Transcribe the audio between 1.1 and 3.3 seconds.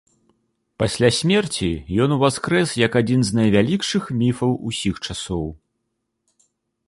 смерці ён уваскрэс як адзін